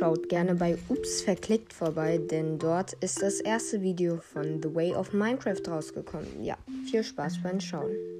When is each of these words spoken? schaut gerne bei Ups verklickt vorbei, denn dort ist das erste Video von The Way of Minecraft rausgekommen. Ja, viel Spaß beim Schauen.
schaut 0.00 0.30
gerne 0.30 0.54
bei 0.54 0.78
Ups 0.88 1.20
verklickt 1.20 1.74
vorbei, 1.74 2.16
denn 2.16 2.58
dort 2.58 2.94
ist 3.02 3.20
das 3.20 3.38
erste 3.38 3.82
Video 3.82 4.16
von 4.16 4.62
The 4.62 4.74
Way 4.74 4.94
of 4.94 5.12
Minecraft 5.12 5.60
rausgekommen. 5.68 6.42
Ja, 6.42 6.56
viel 6.90 7.04
Spaß 7.04 7.42
beim 7.42 7.60
Schauen. 7.60 8.19